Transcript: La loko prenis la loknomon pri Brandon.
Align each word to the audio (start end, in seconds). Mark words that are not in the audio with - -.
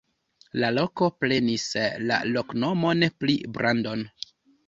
La 0.61 0.69
loko 0.77 1.09
prenis 1.23 1.65
la 2.11 2.17
loknomon 2.37 3.05
pri 3.25 3.35
Brandon. 3.59 4.05